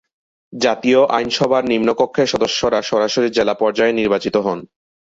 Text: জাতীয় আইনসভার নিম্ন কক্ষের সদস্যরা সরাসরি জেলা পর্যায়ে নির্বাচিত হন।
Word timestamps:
জাতীয় 0.53 0.99
আইনসভার 1.09 1.63
নিম্ন 1.65 1.89
কক্ষের 1.93 2.27
সদস্যরা 2.27 2.79
সরাসরি 2.81 3.27
জেলা 3.29 3.53
পর্যায়ে 3.53 3.93
নির্বাচিত 3.93 4.35
হন। 4.37 4.59